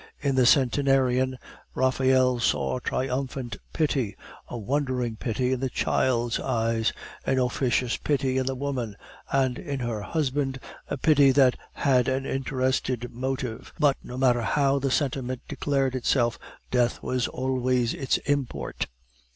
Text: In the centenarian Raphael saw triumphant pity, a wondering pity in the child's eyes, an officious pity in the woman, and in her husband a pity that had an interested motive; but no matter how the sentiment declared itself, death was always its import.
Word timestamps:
In 0.19 0.33
the 0.33 0.47
centenarian 0.47 1.37
Raphael 1.75 2.39
saw 2.39 2.79
triumphant 2.79 3.57
pity, 3.71 4.15
a 4.47 4.57
wondering 4.57 5.15
pity 5.15 5.51
in 5.53 5.59
the 5.59 5.69
child's 5.69 6.39
eyes, 6.39 6.91
an 7.23 7.37
officious 7.37 7.97
pity 7.97 8.39
in 8.39 8.47
the 8.47 8.55
woman, 8.55 8.95
and 9.31 9.59
in 9.59 9.81
her 9.81 10.01
husband 10.01 10.59
a 10.87 10.97
pity 10.97 11.29
that 11.33 11.55
had 11.73 12.07
an 12.07 12.25
interested 12.25 13.11
motive; 13.13 13.73
but 13.77 13.95
no 14.03 14.17
matter 14.17 14.41
how 14.41 14.79
the 14.79 14.89
sentiment 14.89 15.41
declared 15.47 15.93
itself, 15.93 16.39
death 16.71 17.03
was 17.03 17.27
always 17.27 17.93
its 17.93 18.17
import. 18.25 18.87